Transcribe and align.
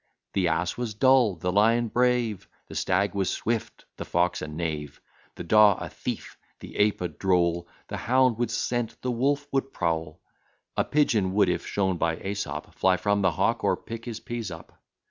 The 0.33 0.47
ass 0.47 0.77
was 0.77 0.95
dull, 0.95 1.35
the 1.35 1.51
lion 1.51 1.87
brave, 1.87 2.49
The 2.69 2.73
stag 2.73 3.13
was 3.13 3.29
swift, 3.29 3.85
the 3.97 4.03
fox 4.03 4.41
a 4.41 4.47
knave; 4.47 4.99
The 5.35 5.43
daw 5.43 5.75
a 5.75 5.89
thief, 5.89 6.39
the 6.59 6.75
ape 6.77 7.01
a 7.01 7.07
droll, 7.07 7.67
The 7.87 7.97
hound 7.97 8.39
would 8.39 8.49
scent, 8.49 8.99
the 9.03 9.11
wolf 9.11 9.47
would 9.51 9.71
prowl: 9.73 10.19
A 10.75 10.83
pigeon 10.83 11.33
would, 11.33 11.49
if 11.49 11.67
shown 11.67 11.97
by 11.99 12.15
Æsop, 12.15 12.73
Fly 12.73 12.97
from 12.97 13.21
the 13.21 13.33
hawk, 13.33 13.63
or 13.63 13.77
pick 13.77 14.05
his 14.05 14.19
pease 14.19 14.49
up. 14.49 14.81